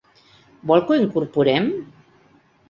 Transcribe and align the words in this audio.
Vol 0.71 0.81
que 0.87 0.95
ho 0.95 1.01
incorporem? 1.01 1.69